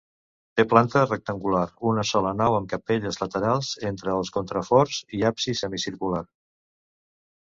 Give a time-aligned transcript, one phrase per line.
[0.59, 6.25] Té planta rectangular, una sola nau amb capelles laterals entre els contraforts i absis semicircular.